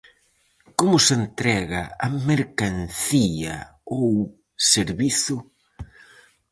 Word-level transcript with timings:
Como 0.79 0.97
se 1.05 1.13
entrega 1.23 1.81
a 2.05 2.07
mercancía 2.31 3.55
ou 3.95 4.09
servizo? 4.73 5.37